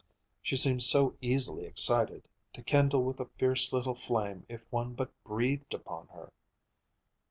[0.41, 5.11] She seemed so easily excited, to kindle with a fierce little flame if one but
[5.23, 6.31] breathed upon her.